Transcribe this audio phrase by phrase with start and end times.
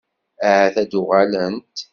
[0.47, 1.77] Ahat ad d-uɣalent?